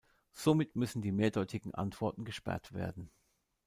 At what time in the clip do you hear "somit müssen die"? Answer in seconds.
0.33-1.11